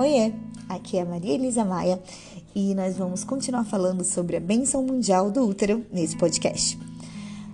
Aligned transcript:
Oiê, 0.00 0.32
aqui 0.68 0.96
é 0.96 1.04
Maria 1.04 1.34
Elisa 1.34 1.64
Maia 1.64 2.00
e 2.54 2.72
nós 2.72 2.96
vamos 2.96 3.24
continuar 3.24 3.64
falando 3.64 4.04
sobre 4.04 4.36
a 4.36 4.40
benção 4.40 4.80
mundial 4.80 5.28
do 5.28 5.44
útero 5.44 5.84
nesse 5.92 6.16
podcast. 6.16 6.78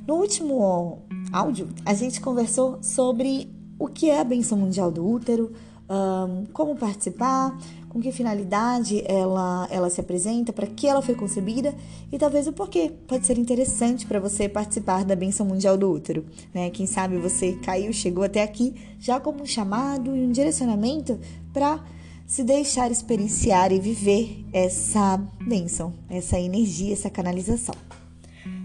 No 0.06 0.16
último 0.16 0.98
áudio, 1.32 1.70
a 1.86 1.94
gente 1.94 2.20
conversou 2.20 2.82
sobre 2.82 3.50
o 3.78 3.88
que 3.88 4.10
é 4.10 4.20
a 4.20 4.24
benção 4.24 4.58
mundial 4.58 4.92
do 4.92 5.08
útero, 5.08 5.54
um, 5.88 6.44
como 6.52 6.76
participar, 6.76 7.58
com 7.88 7.98
que 7.98 8.12
finalidade 8.12 9.02
ela, 9.06 9.66
ela 9.70 9.88
se 9.88 10.02
apresenta, 10.02 10.52
para 10.52 10.66
que 10.66 10.86
ela 10.86 11.00
foi 11.00 11.14
concebida 11.14 11.74
e 12.12 12.18
talvez 12.18 12.46
o 12.46 12.52
porquê. 12.52 12.92
Pode 13.08 13.26
ser 13.26 13.38
interessante 13.38 14.04
para 14.04 14.20
você 14.20 14.50
participar 14.50 15.02
da 15.02 15.16
benção 15.16 15.46
mundial 15.46 15.78
do 15.78 15.90
útero. 15.90 16.26
Né? 16.52 16.68
Quem 16.68 16.84
sabe 16.84 17.16
você 17.16 17.54
caiu, 17.62 17.90
chegou 17.90 18.22
até 18.22 18.42
aqui 18.42 18.74
já 19.00 19.18
como 19.18 19.42
um 19.42 19.46
chamado 19.46 20.14
e 20.14 20.26
um 20.26 20.30
direcionamento 20.30 21.18
para 21.50 21.82
se 22.26 22.42
deixar 22.42 22.90
experienciar 22.90 23.72
e 23.72 23.78
viver 23.78 24.44
essa 24.52 25.16
bênção, 25.46 25.92
essa 26.08 26.38
energia, 26.38 26.92
essa 26.92 27.10
canalização. 27.10 27.74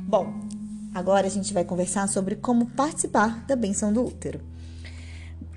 Bom, 0.08 0.34
agora 0.94 1.28
a 1.28 1.30
gente 1.30 1.54
vai 1.54 1.64
conversar 1.64 2.08
sobre 2.08 2.36
como 2.36 2.68
participar 2.68 3.46
da 3.46 3.56
benção 3.56 3.92
do 3.92 4.04
útero. 4.04 4.40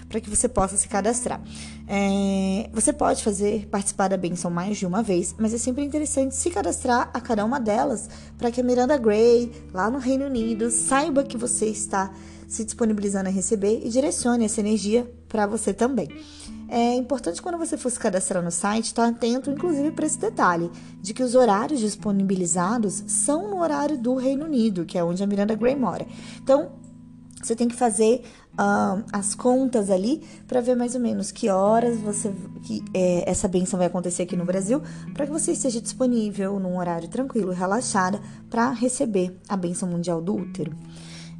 para 0.08 0.22
que 0.22 0.30
você 0.30 0.48
possa 0.48 0.78
se 0.78 0.88
cadastrar. 0.88 1.42
É, 1.88 2.70
você 2.72 2.94
pode 2.94 3.24
fazer 3.24 3.66
participar 3.68 4.10
da 4.10 4.18
benção 4.18 4.52
mais 4.52 4.78
de 4.78 4.86
uma 4.86 5.02
vez, 5.02 5.34
mas 5.40 5.56
é 5.56 5.58
sempre 5.58 5.84
interessante 5.84 6.36
se 6.36 6.52
cadastrar 6.52 7.10
a 7.12 7.20
cada 7.20 7.44
uma 7.44 7.60
delas 7.60 8.08
para 8.38 8.52
que 8.52 8.62
a 8.62 8.64
Miranda 8.64 8.96
Gray, 8.98 9.52
lá 9.74 9.90
no 9.90 9.98
Reino 9.98 10.26
Unido, 10.26 10.70
saiba 10.70 11.24
que 11.24 11.36
você 11.36 11.66
está 11.66 12.14
se 12.48 12.64
disponibilizando 12.64 13.30
a 13.30 13.32
receber 13.32 13.82
e 13.84 13.90
direcione 13.90 14.46
essa 14.46 14.60
energia 14.60 15.12
para 15.28 15.46
você 15.46 15.74
também. 15.74 16.10
É 16.70 16.96
importante 16.96 17.42
quando 17.42 17.58
você 17.58 17.78
for 17.78 17.90
se 17.90 18.00
cadastrar 18.00 18.44
no 18.44 18.52
site 18.52 18.86
estar 18.86 19.04
tá 19.04 19.10
atento, 19.10 19.50
inclusive, 19.50 19.92
para 19.92 20.06
esse 20.06 20.18
detalhe, 20.18 20.70
de 21.02 21.14
que 21.14 21.24
os 21.24 21.36
horários 21.36 21.80
disponibilizados 21.80 23.04
são 23.08 23.50
no 23.50 23.62
horário 23.62 23.98
do 23.98 24.16
Reino 24.16 24.46
Unido, 24.46 24.86
que 24.86 24.98
é 24.98 25.04
onde 25.04 25.24
a 25.24 25.28
Miranda 25.28 25.56
Gray 25.56 25.76
mora. 25.76 26.06
Então, 26.42 26.72
você 27.42 27.56
tem 27.56 27.68
que 27.68 27.76
fazer 27.76 28.24
uh, 28.54 29.04
as 29.14 29.36
contas 29.36 29.90
ali 29.90 30.22
para 30.48 30.60
ver 30.60 30.76
mais 30.76 30.96
ou 30.96 31.02
menos 31.02 31.32
que 31.32 31.50
horas 31.50 31.98
você 32.00 32.34
que 32.64 32.84
é, 32.94 33.30
essa 33.30 33.48
benção 33.48 33.78
vai 33.78 33.88
acontecer 33.88 34.24
aqui 34.24 34.36
no 34.36 34.44
Brasil, 34.44 34.82
para 35.14 35.26
que 35.26 35.32
você 35.32 35.52
esteja 35.52 35.80
disponível 35.80 36.60
num 36.60 36.78
horário 36.78 37.08
tranquilo 37.08 37.54
e 37.54 37.56
relaxada 37.56 38.20
para 38.50 38.72
receber 38.72 39.38
a 39.48 39.56
benção 39.56 39.88
mundial 39.88 40.22
do 40.22 40.36
útero. 40.36 40.76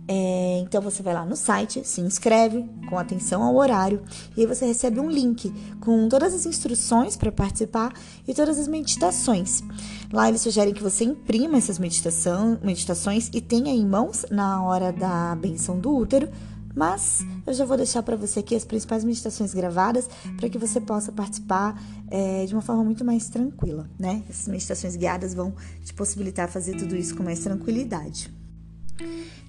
É, 0.10 0.60
então 0.60 0.82
você 0.82 1.04
vai 1.04 1.14
lá 1.14 1.26
no 1.26 1.36
site, 1.36 1.86
se 1.86 2.00
inscreve 2.00 2.66
com 2.90 2.98
atenção 2.98 3.44
ao 3.44 3.56
horário 3.56 4.02
e 4.38 4.42
aí 4.42 4.48
você 4.48 4.66
recebe 4.66 5.02
um 5.02 5.10
link 5.10 5.54
com 5.82 6.08
todas 6.08 6.34
as 6.34 6.46
instruções 6.46 7.18
para 7.18 7.30
participar 7.30 7.92
e 8.26 8.34
todas 8.34 8.58
as 8.58 8.70
meditações. 8.70 9.62
Lá 10.12 10.30
eles 10.30 10.42
sugerem 10.42 10.74
que 10.74 10.82
você 10.82 11.04
imprima 11.04 11.58
essas 11.58 11.78
meditação, 11.78 12.58
meditações 12.64 13.30
e 13.34 13.42
tenha 13.42 13.74
em 13.74 13.86
mãos 13.86 14.26
na 14.32 14.64
hora 14.64 14.94
da 14.94 15.36
benção 15.36 15.78
do 15.78 15.94
útero. 15.94 16.30
Mas 16.74 17.26
eu 17.46 17.54
já 17.56 17.66
vou 17.66 17.76
deixar 17.76 18.04
para 18.04 18.16
você 18.16 18.40
aqui 18.40 18.56
as 18.56 18.64
principais 18.64 19.04
meditações 19.04 19.52
gravadas 19.52 20.08
para 20.38 20.48
que 20.48 20.60
você 20.60 20.80
possa 20.80 21.12
participar 21.12 21.76
é, 22.08 22.46
de 22.46 22.54
uma 22.54 22.62
forma 22.62 22.84
muito 22.84 23.04
mais 23.04 23.28
tranquila, 23.30 23.90
né? 23.98 24.24
Essas 24.30 24.48
meditações 24.48 24.96
guiadas 24.96 25.34
vão 25.34 25.56
te 25.84 25.92
possibilitar 25.92 26.48
fazer 26.48 26.78
tudo 26.78 26.96
isso 26.96 27.16
com 27.16 27.24
mais 27.24 27.40
tranquilidade. 27.40 28.32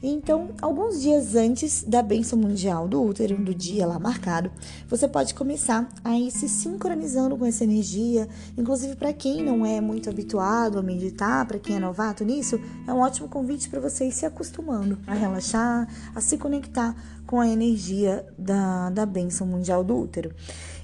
Então, 0.03 0.51
alguns 0.63 1.01
dias 1.01 1.35
antes 1.35 1.83
da 1.83 2.03
bênção 2.03 2.39
mundial 2.39 2.87
do 2.87 3.03
útero, 3.03 3.37
do 3.37 3.55
dia 3.55 3.87
lá 3.87 3.99
marcado, 3.99 4.51
você 4.87 5.09
pode 5.09 5.35
começar 5.35 5.89
a 6.05 6.17
ir 6.17 6.31
se 6.31 6.49
sincronizando 6.49 7.37
com 7.37 7.45
essa 7.45 7.65
energia. 7.65 8.29
Inclusive, 8.57 8.95
para 8.95 9.13
quem 9.13 9.43
não 9.43 9.67
é 9.67 9.81
muito 9.81 10.09
habituado 10.09 10.79
a 10.79 10.83
meditar, 10.83 11.47
para 11.47 11.59
quem 11.59 11.77
é 11.77 11.81
novato 11.81 12.25
nisso, 12.25 12.61
é 12.87 12.93
um 12.93 13.01
ótimo 13.01 13.29
convite 13.29 13.69
para 13.69 13.81
você 13.81 14.07
ir 14.07 14.13
se 14.13 14.25
acostumando 14.25 14.99
a 15.07 15.15
relaxar, 15.15 15.89
a 16.15 16.21
se 16.21 16.39
conectar 16.39 16.95
com 17.27 17.41
a 17.41 17.49
energia 17.49 18.25
da, 18.39 18.91
da 18.91 19.05
bênção 19.05 19.47
mundial 19.47 19.83
do 19.83 19.99
útero. 19.99 20.33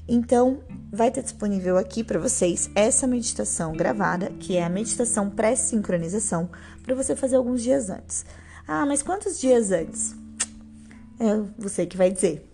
Então, 0.06 0.58
vai 0.92 1.10
ter 1.10 1.22
disponível 1.22 1.78
aqui 1.78 2.04
para 2.04 2.19
vocês 2.19 2.69
essa 2.74 3.06
meditação 3.06 3.72
gravada, 3.72 4.30
que 4.38 4.56
é 4.56 4.64
a 4.64 4.69
meditação 4.69 5.30
pré-sincronização, 5.30 6.50
para 6.82 6.94
você 6.94 7.16
fazer 7.16 7.36
alguns 7.36 7.62
dias 7.62 7.88
antes. 7.88 8.26
Ah, 8.66 8.86
mas 8.86 9.02
quantos 9.02 9.38
dias 9.38 9.70
antes? 9.70 10.14
É 11.20 11.41
você 11.58 11.86
que 11.86 11.97
vai 11.97 12.10
dizer. 12.10 12.50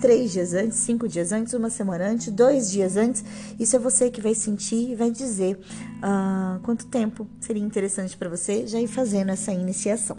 Três 0.00 0.32
dias 0.32 0.54
antes, 0.54 0.78
cinco 0.78 1.06
dias 1.06 1.32
antes, 1.32 1.52
uma 1.52 1.68
semana 1.68 2.08
antes, 2.08 2.28
dois 2.32 2.70
dias 2.70 2.96
antes. 2.96 3.24
Isso 3.58 3.76
é 3.76 3.78
você 3.78 4.10
que 4.10 4.20
vai 4.20 4.34
sentir 4.34 4.92
e 4.92 4.94
vai 4.94 5.10
dizer 5.10 5.56
uh, 5.56 6.60
quanto 6.62 6.86
tempo 6.86 7.26
seria 7.40 7.62
interessante 7.62 8.16
para 8.16 8.30
você 8.30 8.66
já 8.66 8.80
ir 8.80 8.86
fazendo 8.86 9.30
essa 9.30 9.52
iniciação. 9.52 10.16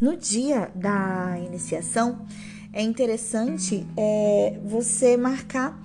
No 0.00 0.16
dia 0.16 0.70
da 0.74 1.38
iniciação, 1.38 2.26
é 2.72 2.82
interessante 2.82 3.86
é, 3.96 4.58
você 4.64 5.16
marcar 5.16 5.80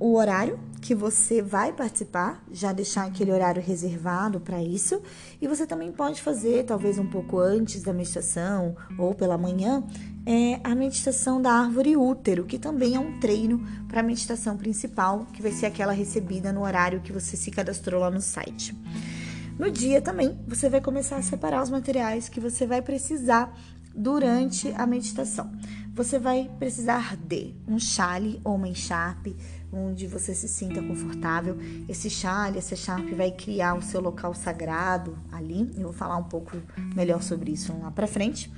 o 0.00 0.14
horário 0.14 0.58
que 0.80 0.94
você 0.94 1.42
vai 1.42 1.72
participar, 1.72 2.42
já 2.52 2.72
deixar 2.72 3.04
aquele 3.04 3.32
horário 3.32 3.60
reservado 3.60 4.38
para 4.38 4.62
isso, 4.62 5.02
e 5.40 5.48
você 5.48 5.66
também 5.66 5.90
pode 5.90 6.22
fazer, 6.22 6.64
talvez 6.64 6.98
um 6.98 7.06
pouco 7.06 7.38
antes 7.38 7.82
da 7.82 7.92
meditação 7.92 8.76
ou 8.96 9.14
pela 9.14 9.36
manhã, 9.36 9.82
é 10.24 10.60
a 10.62 10.74
meditação 10.74 11.42
da 11.42 11.50
árvore 11.50 11.96
útero, 11.96 12.44
que 12.44 12.58
também 12.58 12.94
é 12.94 13.00
um 13.00 13.18
treino 13.18 13.66
para 13.88 14.00
a 14.00 14.02
meditação 14.02 14.56
principal, 14.56 15.26
que 15.32 15.42
vai 15.42 15.50
ser 15.50 15.66
aquela 15.66 15.92
recebida 15.92 16.52
no 16.52 16.62
horário 16.62 17.00
que 17.00 17.12
você 17.12 17.36
se 17.36 17.50
cadastrou 17.50 18.00
lá 18.00 18.10
no 18.10 18.20
site. 18.20 18.76
No 19.58 19.70
dia 19.70 20.00
também, 20.00 20.38
você 20.46 20.68
vai 20.68 20.80
começar 20.80 21.16
a 21.16 21.22
separar 21.22 21.62
os 21.62 21.70
materiais 21.70 22.28
que 22.28 22.38
você 22.38 22.64
vai 22.64 22.80
precisar 22.80 23.52
durante 23.98 24.72
a 24.76 24.86
meditação. 24.86 25.50
Você 25.92 26.16
vai 26.16 26.48
precisar 26.60 27.16
de 27.16 27.56
um 27.66 27.76
chale 27.76 28.40
ou 28.44 28.54
uma 28.54 28.68
encharpe, 28.68 29.36
onde 29.72 30.06
você 30.06 30.32
se 30.32 30.46
sinta 30.46 30.80
confortável. 30.80 31.58
Esse 31.88 32.08
chale, 32.08 32.58
essa 32.58 32.74
encharpe 32.74 33.12
vai 33.16 33.32
criar 33.32 33.74
o 33.74 33.82
seu 33.82 34.00
local 34.00 34.32
sagrado 34.32 35.18
ali. 35.32 35.72
Eu 35.76 35.84
vou 35.84 35.92
falar 35.92 36.16
um 36.16 36.24
pouco 36.24 36.56
melhor 36.94 37.20
sobre 37.20 37.50
isso 37.50 37.76
lá 37.82 37.90
para 37.90 38.06
frente. 38.06 38.48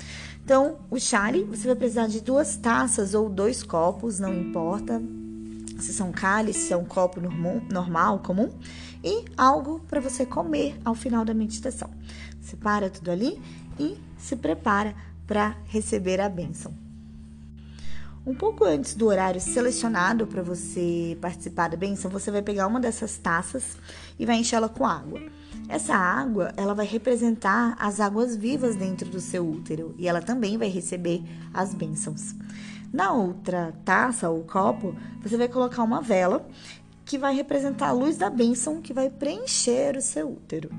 Então, 0.44 0.80
o 0.90 1.00
chale, 1.00 1.44
você 1.44 1.66
vai 1.66 1.76
precisar 1.76 2.08
de 2.08 2.20
duas 2.20 2.58
taças 2.58 3.14
ou 3.14 3.30
dois 3.30 3.62
copos, 3.62 4.20
não 4.20 4.34
importa 4.34 5.00
se 5.78 5.94
são 5.94 6.12
cálices, 6.12 6.64
se 6.64 6.74
é 6.74 6.76
um 6.76 6.84
copo 6.84 7.20
normal, 7.72 8.18
comum, 8.18 8.50
e 9.02 9.24
algo 9.34 9.80
para 9.88 9.98
você 9.98 10.26
comer 10.26 10.78
ao 10.84 10.94
final 10.94 11.24
da 11.24 11.32
meditação. 11.32 11.88
Separa 12.38 12.90
tudo 12.90 13.10
ali 13.10 13.40
e 13.78 13.96
se 14.18 14.36
prepara 14.36 14.94
para 15.30 15.56
receber 15.66 16.20
a 16.20 16.28
bênção. 16.28 16.74
Um 18.26 18.34
pouco 18.34 18.64
antes 18.64 18.96
do 18.96 19.06
horário 19.06 19.41
selecionado 19.41 20.26
para 20.26 20.42
você 20.42 21.16
participar 21.20 21.68
da 21.68 21.76
benção, 21.76 22.10
você 22.10 22.32
vai 22.32 22.42
pegar 22.42 22.66
uma 22.66 22.80
dessas 22.80 23.16
taças 23.16 23.76
e 24.19 24.26
vai 24.26 24.38
enchê-la 24.38 24.69
com 24.69 24.84
água. 24.84 25.20
Essa 25.69 25.94
água, 25.94 26.52
ela 26.56 26.74
vai 26.74 26.84
representar 26.84 27.76
as 27.78 28.00
águas 28.00 28.34
vivas 28.34 28.74
dentro 28.74 29.08
do 29.08 29.20
seu 29.20 29.49
útero 29.49 29.94
e 29.96 30.08
ela 30.08 30.20
também 30.20 30.58
vai 30.58 30.69
receber 30.69 31.22
as 31.55 31.75
bênçãos. 31.75 32.34
Na 32.93 33.12
outra 33.12 33.72
taça 33.84 34.28
ou 34.28 34.43
copo, 34.43 34.96
você 35.22 35.37
vai 35.37 35.46
colocar 35.46 35.84
uma 35.84 36.02
vela 36.02 36.44
que 37.05 37.16
vai 37.16 37.37
representar 37.37 37.90
a 37.90 37.93
luz 37.93 38.16
da 38.16 38.28
bênção 38.28 38.82
que 38.82 38.93
vai 38.93 39.08
preencher 39.08 39.96
o 39.96 40.02
seu 40.02 40.28
útero. 40.28 40.70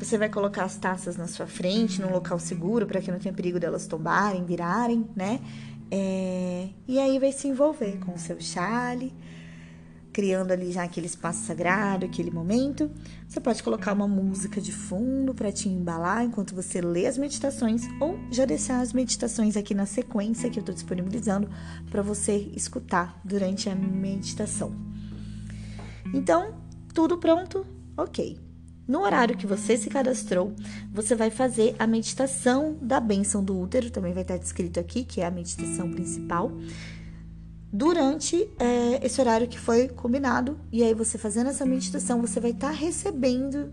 Você 0.00 0.16
vai 0.16 0.30
colocar 0.30 0.64
as 0.64 0.78
taças 0.78 1.18
na 1.18 1.28
sua 1.28 1.46
frente, 1.46 2.00
num 2.00 2.10
local 2.10 2.38
seguro, 2.38 2.86
para 2.86 3.02
que 3.02 3.12
não 3.12 3.18
tenha 3.18 3.34
perigo 3.34 3.60
delas 3.60 3.86
tombarem, 3.86 4.44
virarem, 4.46 5.06
né? 5.14 5.40
É, 5.90 6.70
e 6.88 6.98
aí 6.98 7.18
vai 7.18 7.30
se 7.32 7.46
envolver 7.46 7.98
com 7.98 8.14
o 8.14 8.18
seu 8.18 8.40
chale, 8.40 9.12
criando 10.10 10.52
ali 10.52 10.72
já 10.72 10.84
aquele 10.84 11.06
espaço 11.06 11.44
sagrado, 11.44 12.06
aquele 12.06 12.30
momento. 12.30 12.90
Você 13.28 13.40
pode 13.40 13.62
colocar 13.62 13.92
uma 13.92 14.08
música 14.08 14.58
de 14.58 14.72
fundo 14.72 15.34
para 15.34 15.52
te 15.52 15.68
embalar 15.68 16.24
enquanto 16.24 16.54
você 16.54 16.80
lê 16.80 17.06
as 17.06 17.18
meditações, 17.18 17.82
ou 18.00 18.18
já 18.30 18.46
deixar 18.46 18.80
as 18.80 18.94
meditações 18.94 19.54
aqui 19.54 19.74
na 19.74 19.84
sequência 19.84 20.48
que 20.48 20.58
eu 20.58 20.62
estou 20.62 20.74
disponibilizando 20.74 21.46
para 21.90 22.00
você 22.00 22.50
escutar 22.56 23.20
durante 23.22 23.68
a 23.68 23.74
meditação. 23.74 24.74
Então, 26.14 26.54
tudo 26.94 27.18
pronto? 27.18 27.66
Ok. 27.98 28.49
No 28.86 29.02
horário 29.02 29.36
que 29.36 29.46
você 29.46 29.76
se 29.76 29.88
cadastrou, 29.88 30.52
você 30.92 31.14
vai 31.14 31.30
fazer 31.30 31.76
a 31.78 31.86
meditação 31.86 32.76
da 32.82 32.98
bênção 32.98 33.42
do 33.44 33.58
útero, 33.58 33.90
também 33.90 34.12
vai 34.12 34.22
estar 34.22 34.36
descrito 34.36 34.80
aqui, 34.80 35.04
que 35.04 35.20
é 35.20 35.26
a 35.26 35.30
meditação 35.30 35.90
principal. 35.90 36.50
durante 37.72 38.50
é, 38.58 39.04
esse 39.06 39.20
horário 39.20 39.46
que 39.46 39.58
foi 39.58 39.88
combinado. 39.88 40.58
E 40.72 40.82
aí, 40.82 40.92
você 40.92 41.16
fazendo 41.16 41.50
essa 41.50 41.64
meditação, 41.64 42.20
você 42.20 42.40
vai 42.40 42.50
estar 42.50 42.70
recebendo 42.70 43.72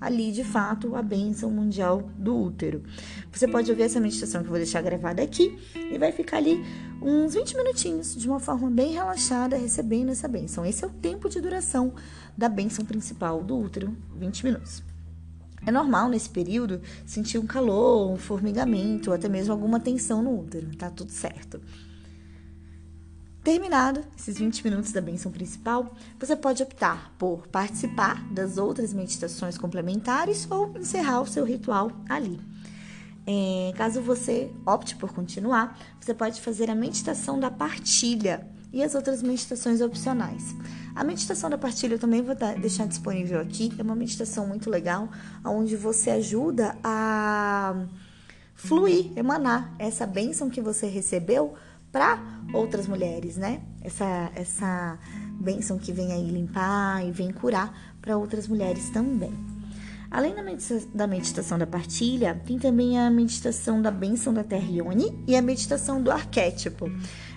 ali 0.00 0.32
de 0.32 0.44
fato 0.44 0.94
a 0.94 1.02
bênção 1.02 1.50
mundial 1.50 2.10
do 2.16 2.36
útero. 2.36 2.82
Você 3.32 3.46
pode 3.48 3.70
ouvir 3.70 3.84
essa 3.84 4.00
meditação 4.00 4.40
que 4.40 4.46
eu 4.46 4.50
vou 4.50 4.58
deixar 4.58 4.82
gravada 4.82 5.22
aqui 5.22 5.58
e 5.74 5.98
vai 5.98 6.12
ficar 6.12 6.38
ali 6.38 6.62
uns 7.00 7.34
20 7.34 7.56
minutinhos 7.56 8.14
de 8.14 8.28
uma 8.28 8.40
forma 8.40 8.70
bem 8.70 8.92
relaxada 8.92 9.56
recebendo 9.56 10.10
essa 10.10 10.28
bênção. 10.28 10.64
Esse 10.64 10.84
é 10.84 10.86
o 10.86 10.90
tempo 10.90 11.28
de 11.28 11.40
duração 11.40 11.92
da 12.36 12.48
bênção 12.48 12.84
principal 12.84 13.42
do 13.42 13.58
útero, 13.58 13.96
20 14.16 14.44
minutos. 14.44 14.82
É 15.66 15.70
normal 15.70 16.10
nesse 16.10 16.28
período 16.28 16.80
sentir 17.06 17.38
um 17.38 17.46
calor, 17.46 18.10
um 18.10 18.16
formigamento, 18.16 19.12
até 19.12 19.28
mesmo 19.28 19.52
alguma 19.52 19.80
tensão 19.80 20.22
no 20.22 20.38
útero, 20.38 20.74
tá 20.76 20.90
tudo 20.90 21.10
certo. 21.10 21.60
Terminado 23.44 24.02
esses 24.16 24.38
20 24.38 24.64
minutos 24.64 24.90
da 24.90 25.02
benção 25.02 25.30
principal, 25.30 25.94
você 26.18 26.34
pode 26.34 26.62
optar 26.62 27.12
por 27.18 27.46
participar 27.48 28.24
das 28.32 28.56
outras 28.56 28.94
meditações 28.94 29.58
complementares 29.58 30.50
ou 30.50 30.74
encerrar 30.78 31.20
o 31.20 31.26
seu 31.26 31.44
ritual 31.44 31.92
ali. 32.08 32.40
É, 33.26 33.70
caso 33.76 34.00
você 34.00 34.50
opte 34.64 34.96
por 34.96 35.12
continuar, 35.12 35.78
você 36.00 36.14
pode 36.14 36.40
fazer 36.40 36.70
a 36.70 36.74
meditação 36.74 37.38
da 37.38 37.50
partilha 37.50 38.48
e 38.72 38.82
as 38.82 38.94
outras 38.94 39.22
meditações 39.22 39.82
opcionais. 39.82 40.56
A 40.94 41.04
meditação 41.04 41.50
da 41.50 41.58
partilha 41.58 41.96
eu 41.96 41.98
também 41.98 42.22
vou 42.22 42.34
deixar 42.58 42.86
disponível 42.86 43.40
aqui. 43.40 43.70
É 43.76 43.82
uma 43.82 43.94
meditação 43.94 44.46
muito 44.46 44.70
legal, 44.70 45.10
onde 45.44 45.76
você 45.76 46.08
ajuda 46.08 46.78
a 46.82 47.74
fluir, 48.54 49.12
emanar 49.16 49.74
essa 49.78 50.06
bênção 50.06 50.48
que 50.48 50.62
você 50.62 50.86
recebeu 50.86 51.54
para 51.94 52.18
outras 52.52 52.88
mulheres, 52.88 53.36
né? 53.36 53.62
Essa 53.80 54.28
essa 54.34 54.98
bênção 55.40 55.78
que 55.78 55.92
vem 55.92 56.10
aí 56.10 56.28
limpar 56.28 57.06
e 57.06 57.12
vem 57.12 57.30
curar 57.30 57.96
para 58.02 58.16
outras 58.16 58.48
mulheres 58.48 58.90
também. 58.90 59.32
Além 60.10 60.34
da, 60.34 60.42
medita 60.42 60.80
da 60.92 61.06
meditação 61.06 61.56
da 61.56 61.68
partilha, 61.68 62.40
tem 62.44 62.58
também 62.58 62.98
a 62.98 63.08
meditação 63.10 63.80
da 63.80 63.92
bênção 63.92 64.34
da 64.34 64.42
Terra 64.42 64.68
Ione 64.70 65.22
e 65.24 65.36
a 65.36 65.42
meditação 65.42 66.02
do 66.02 66.10
arquétipo. 66.10 66.90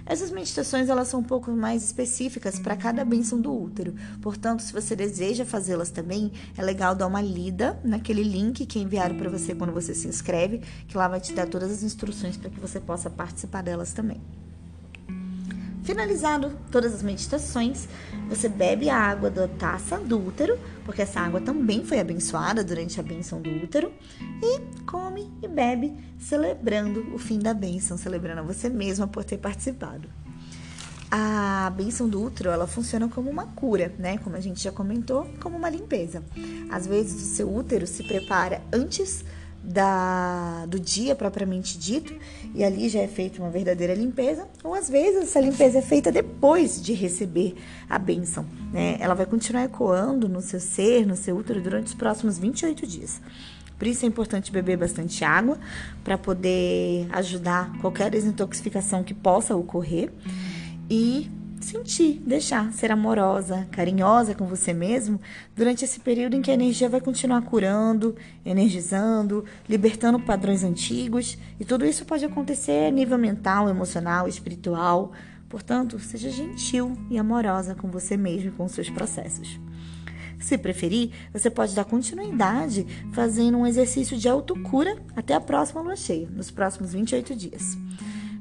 Essas 0.03 0.31
meditações 0.31 0.89
elas 0.89 1.07
são 1.07 1.19
um 1.19 1.23
pouco 1.23 1.51
mais 1.51 1.83
específicas 1.83 2.57
para 2.57 2.75
cada 2.75 3.05
bênção 3.05 3.39
do 3.39 3.53
útero. 3.53 3.93
Portanto, 4.21 4.63
se 4.63 4.73
você 4.73 4.95
deseja 4.95 5.45
fazê-las 5.45 5.91
também, 5.91 6.31
é 6.57 6.63
legal 6.63 6.95
dar 6.95 7.05
uma 7.05 7.21
lida 7.21 7.79
naquele 7.83 8.23
link 8.23 8.65
que 8.65 8.79
é 8.79 8.81
enviado 8.81 9.13
para 9.15 9.29
você 9.29 9.53
quando 9.53 9.73
você 9.73 9.93
se 9.93 10.07
inscreve, 10.07 10.61
que 10.87 10.97
lá 10.97 11.07
vai 11.07 11.19
te 11.19 11.33
dar 11.33 11.47
todas 11.47 11.71
as 11.71 11.83
instruções 11.83 12.37
para 12.37 12.49
que 12.49 12.59
você 12.59 12.79
possa 12.79 13.07
participar 13.07 13.61
delas 13.61 13.93
também. 13.93 14.19
Finalizado 15.87 16.51
todas 16.69 16.93
as 16.93 17.01
meditações, 17.01 17.87
você 18.27 18.49
bebe 18.49 18.89
a 18.89 18.97
água 18.97 19.29
da 19.29 19.47
taça 19.47 19.97
do 19.97 20.19
útero, 20.19 20.59
porque 20.83 21.01
essa 21.01 21.21
água 21.21 21.39
também 21.39 21.85
foi 21.85 21.97
abençoada 21.97 22.61
durante 22.61 22.99
a 22.99 23.03
benção 23.03 23.41
do 23.41 23.49
útero, 23.49 23.93
e 24.43 24.59
come 24.85 25.31
e 25.41 25.47
bebe, 25.47 25.95
celebrando 26.19 27.15
o 27.15 27.17
fim 27.17 27.39
da 27.39 27.53
benção, 27.53 27.97
celebrando 27.97 28.41
a 28.41 28.43
você 28.43 28.67
mesma 28.67 29.07
por 29.07 29.23
ter 29.23 29.37
participado. 29.37 30.09
A 31.09 31.71
benção 31.73 32.09
do 32.09 32.21
útero, 32.21 32.49
ela 32.49 32.67
funciona 32.67 33.07
como 33.07 33.29
uma 33.29 33.45
cura, 33.45 33.95
né? 33.97 34.17
Como 34.17 34.35
a 34.35 34.41
gente 34.41 34.61
já 34.61 34.73
comentou, 34.73 35.25
como 35.39 35.55
uma 35.55 35.69
limpeza. 35.69 36.21
Às 36.69 36.85
vezes 36.85 37.31
o 37.31 37.33
seu 37.33 37.55
útero 37.55 37.87
se 37.87 38.03
prepara 38.03 38.61
antes 38.73 39.23
da, 39.63 40.65
do 40.65 40.79
dia 40.79 41.15
propriamente 41.15 41.77
dito, 41.77 42.15
e 42.53 42.63
ali 42.63 42.89
já 42.89 42.99
é 42.99 43.07
feita 43.07 43.41
uma 43.41 43.49
verdadeira 43.49 43.93
limpeza, 43.93 44.47
ou 44.63 44.73
às 44.73 44.89
vezes 44.89 45.23
essa 45.23 45.39
limpeza 45.39 45.79
é 45.79 45.81
feita 45.81 46.11
depois 46.11 46.81
de 46.81 46.93
receber 46.93 47.55
a 47.89 47.99
bênção. 47.99 48.45
Né? 48.71 48.97
Ela 48.99 49.13
vai 49.13 49.25
continuar 49.25 49.65
ecoando 49.65 50.29
no 50.29 50.41
seu 50.41 50.59
ser, 50.59 51.05
no 51.05 51.15
seu 51.15 51.35
útero, 51.35 51.61
durante 51.61 51.87
os 51.87 51.93
próximos 51.93 52.37
28 52.37 52.87
dias. 52.87 53.21
Por 53.77 53.87
isso 53.87 54.05
é 54.05 54.07
importante 54.07 54.51
beber 54.51 54.77
bastante 54.77 55.23
água 55.23 55.59
para 56.03 56.17
poder 56.17 57.07
ajudar 57.11 57.71
qualquer 57.79 58.09
desintoxicação 58.09 59.03
que 59.03 59.13
possa 59.13 59.55
ocorrer. 59.55 60.11
E 60.89 61.29
sentir, 61.67 62.21
deixar 62.25 62.71
ser 62.71 62.91
amorosa, 62.91 63.67
carinhosa 63.71 64.33
com 64.33 64.45
você 64.45 64.73
mesmo 64.73 65.19
durante 65.55 65.83
esse 65.83 65.99
período 65.99 66.35
em 66.35 66.41
que 66.41 66.49
a 66.49 66.53
energia 66.53 66.87
vai 66.87 67.01
continuar 67.01 67.41
curando, 67.41 68.15
energizando, 68.45 69.43
libertando 69.67 70.19
padrões 70.19 70.63
antigos, 70.63 71.37
e 71.59 71.65
tudo 71.65 71.85
isso 71.85 72.05
pode 72.05 72.23
acontecer 72.23 72.87
a 72.87 72.91
nível 72.91 73.17
mental, 73.17 73.69
emocional, 73.69 74.27
espiritual. 74.27 75.11
Portanto, 75.49 75.99
seja 75.99 76.29
gentil 76.29 76.97
e 77.09 77.17
amorosa 77.17 77.75
com 77.75 77.89
você 77.89 78.15
mesmo 78.15 78.49
e 78.49 78.51
com 78.51 78.67
seus 78.67 78.89
processos. 78.89 79.59
Se 80.39 80.57
preferir, 80.57 81.11
você 81.33 81.49
pode 81.49 81.75
dar 81.75 81.83
continuidade 81.83 82.85
fazendo 83.11 83.57
um 83.57 83.67
exercício 83.67 84.17
de 84.17 84.29
autocura 84.29 84.97
até 85.15 85.33
a 85.33 85.41
próxima 85.41 85.81
lua 85.81 85.95
cheia, 85.95 86.29
nos 86.29 86.51
próximos 86.51 86.93
28 86.93 87.35
dias. 87.35 87.77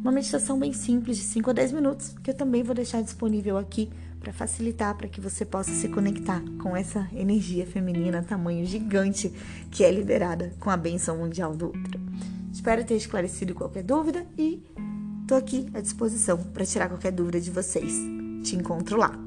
Uma 0.00 0.12
meditação 0.12 0.58
bem 0.58 0.72
simples, 0.72 1.16
de 1.16 1.25
5 1.25 1.50
a 1.50 1.52
10 1.52 1.72
minutos, 1.72 2.14
que 2.22 2.31
eu 2.31 2.34
também 2.34 2.62
vou 2.62 2.75
deixar 2.75 3.02
disponível 3.02 3.58
aqui 3.58 3.90
para 4.20 4.32
facilitar, 4.32 4.96
para 4.96 5.08
que 5.08 5.20
você 5.20 5.44
possa 5.44 5.70
se 5.70 5.88
conectar 5.88 6.43
com 6.60 6.76
essa 6.76 7.08
energia 7.12 7.66
feminina 7.66 8.22
tamanho 8.22 8.64
gigante 8.66 9.32
que 9.70 9.84
é 9.84 9.90
liberada 9.90 10.52
com 10.58 10.70
a 10.70 10.76
benção 10.76 11.19
mundial 11.19 11.54
do 11.54 11.66
outro. 11.66 12.00
Espero 12.52 12.84
ter 12.84 12.96
esclarecido 12.96 13.54
qualquer 13.54 13.82
dúvida 13.82 14.26
e 14.37 14.62
estou 15.22 15.37
aqui 15.37 15.66
à 15.75 15.81
disposição 15.81 16.38
para 16.38 16.64
tirar 16.64 16.88
qualquer 16.88 17.12
dúvida 17.12 17.40
de 17.40 17.50
vocês. 17.50 17.93
Te 18.43 18.56
encontro 18.56 18.96
lá. 18.96 19.25